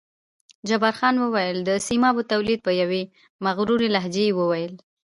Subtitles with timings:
[0.67, 3.03] جبار خان وویل: د سیمابو تولید، په یوې
[3.45, 4.73] مغرورې لهجې یې وویل.